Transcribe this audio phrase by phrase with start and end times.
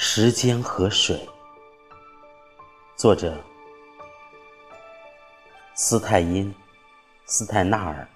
[0.00, 1.28] 时间和水，
[2.94, 3.36] 作者
[5.74, 6.48] 斯泰因·
[7.26, 8.08] 斯泰纳尔。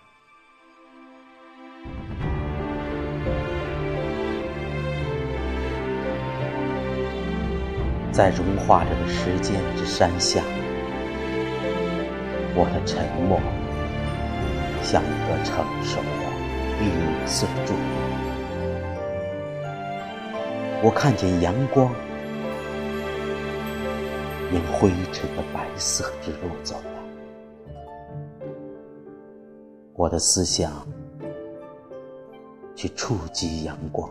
[8.13, 10.41] 在融化着的时间之山下，
[12.55, 13.41] 我的沉默
[14.85, 16.07] 像一个成熟的
[16.79, 17.75] 绿色柱。
[20.85, 21.95] 我看见阳光
[24.53, 28.47] 沿灰尘的白色之路走来，
[29.95, 30.85] 我的思想
[32.75, 34.11] 去触及阳光，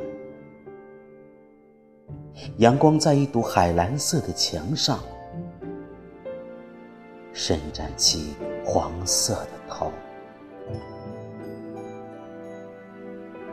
[2.59, 4.97] 阳光在一堵海蓝色的墙上
[7.33, 8.33] 伸展起
[8.63, 9.91] 黄色的头，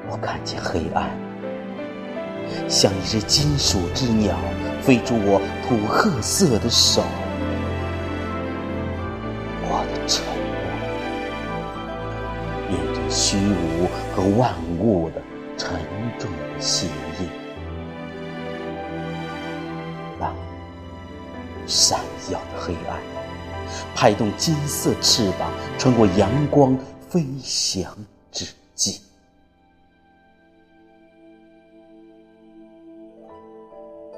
[0.09, 1.27] 我看见黑暗。
[2.68, 4.37] 像一只金属之鸟，
[4.82, 7.02] 飞出我土褐色的手。
[9.71, 10.24] 我的沉
[12.66, 15.23] 默，印着虚无和万物的
[15.57, 15.79] 沉
[16.19, 16.87] 重的血
[17.21, 17.29] 印。
[20.19, 20.32] 那
[21.66, 22.99] 闪耀的黑暗，
[23.95, 26.76] 拍动金色翅膀，穿过阳光
[27.09, 27.95] 飞翔
[28.32, 29.02] 之际。